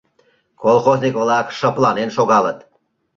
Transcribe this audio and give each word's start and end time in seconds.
Колхозник-влак 0.63 1.47
шыпланен 1.57 2.09
шогалыт. 2.15 2.59